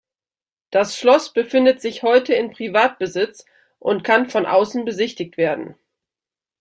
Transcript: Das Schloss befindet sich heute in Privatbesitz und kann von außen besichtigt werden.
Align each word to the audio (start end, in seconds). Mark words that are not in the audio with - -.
Das 0.71 0.97
Schloss 0.97 1.31
befindet 1.31 1.79
sich 1.79 2.01
heute 2.01 2.33
in 2.33 2.49
Privatbesitz 2.49 3.45
und 3.77 4.03
kann 4.03 4.27
von 4.31 4.47
außen 4.47 4.83
besichtigt 4.83 5.37
werden. 5.37 5.75